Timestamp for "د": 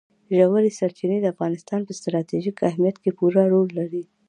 1.21-1.25